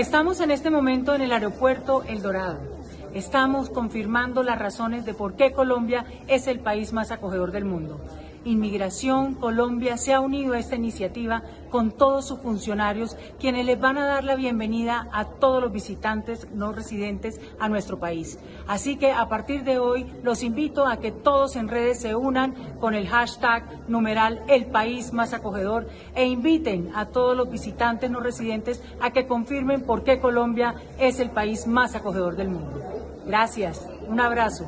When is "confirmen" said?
29.26-29.82